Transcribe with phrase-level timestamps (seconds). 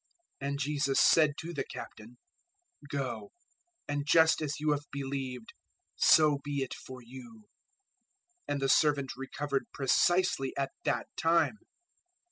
[0.41, 2.17] 008:013 And Jesus said to the Captain,
[2.89, 3.29] "Go,
[3.87, 5.53] and just as you have believed,
[5.95, 7.43] so be it for you."
[8.47, 11.59] And the servant recovered precisely at that time.